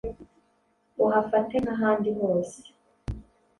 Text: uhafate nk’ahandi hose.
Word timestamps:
uhafate 1.05 1.55
nk’ahandi 1.63 2.09
hose. 2.19 2.59